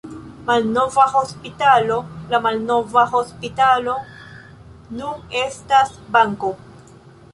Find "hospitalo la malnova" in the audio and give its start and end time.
1.17-3.03